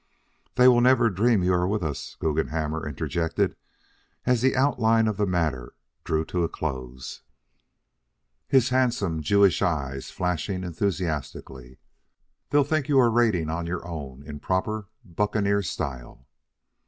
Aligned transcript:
"They 0.55 0.67
will 0.67 0.81
never 0.81 1.11
dream 1.11 1.43
you 1.43 1.53
are 1.53 1.67
with 1.67 1.83
us," 1.83 2.17
Guggenhammer 2.19 2.87
interjected, 2.87 3.55
as 4.25 4.41
the 4.41 4.55
outlining 4.55 5.07
of 5.07 5.17
the 5.17 5.27
matter 5.27 5.75
drew 6.03 6.25
to 6.25 6.41
a 6.43 6.49
close, 6.49 7.21
his 8.47 8.69
handsome 8.69 9.21
Jewish 9.21 9.61
eyes 9.61 10.09
flashing 10.09 10.63
enthusiastically. 10.63 11.77
"They'll 12.49 12.63
think 12.63 12.89
you 12.89 12.97
are 12.99 13.11
raiding 13.11 13.51
on 13.51 13.67
your 13.67 13.87
own 13.87 14.23
in 14.23 14.39
proper 14.39 14.87
buccaneer 15.05 15.61
style." 15.61 16.25